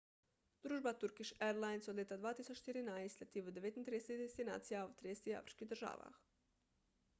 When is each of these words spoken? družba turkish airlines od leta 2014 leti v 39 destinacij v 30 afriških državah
družba 0.67 0.93
turkish 1.01 1.33
airlines 1.47 1.89
od 1.93 1.99
leta 1.99 2.17
2014 2.23 3.21
leti 3.25 3.45
v 3.51 3.55
39 3.59 4.19
destinacij 4.25 4.81
v 4.89 4.99
30 5.05 5.33
afriških 5.43 5.73
državah 5.75 6.21